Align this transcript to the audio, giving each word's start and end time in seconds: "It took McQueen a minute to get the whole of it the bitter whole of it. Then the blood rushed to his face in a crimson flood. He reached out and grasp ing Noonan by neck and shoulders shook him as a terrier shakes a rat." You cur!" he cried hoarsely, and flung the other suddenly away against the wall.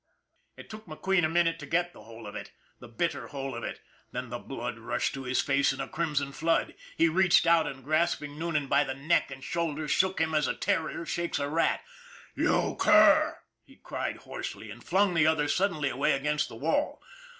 "It 0.57 0.67
took 0.67 0.87
McQueen 0.87 1.23
a 1.23 1.29
minute 1.29 1.59
to 1.59 1.67
get 1.67 1.93
the 1.93 2.01
whole 2.05 2.25
of 2.25 2.33
it 2.35 2.49
the 2.79 2.87
bitter 2.87 3.27
whole 3.27 3.53
of 3.53 3.63
it. 3.63 3.81
Then 4.11 4.29
the 4.29 4.39
blood 4.39 4.79
rushed 4.79 5.13
to 5.13 5.25
his 5.25 5.41
face 5.41 5.71
in 5.71 5.79
a 5.79 5.87
crimson 5.87 6.31
flood. 6.31 6.73
He 6.97 7.07
reached 7.07 7.45
out 7.45 7.67
and 7.67 7.83
grasp 7.83 8.23
ing 8.23 8.35
Noonan 8.39 8.65
by 8.65 8.81
neck 8.93 9.29
and 9.29 9.43
shoulders 9.43 9.91
shook 9.91 10.19
him 10.19 10.33
as 10.33 10.47
a 10.47 10.55
terrier 10.55 11.05
shakes 11.05 11.37
a 11.37 11.47
rat." 11.47 11.81
You 12.35 12.77
cur!" 12.79 13.37
he 13.67 13.75
cried 13.75 14.17
hoarsely, 14.25 14.71
and 14.71 14.83
flung 14.83 15.13
the 15.13 15.27
other 15.27 15.47
suddenly 15.47 15.89
away 15.89 16.13
against 16.13 16.49
the 16.49 16.55
wall. 16.55 16.99